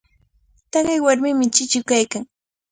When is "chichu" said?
1.55-1.79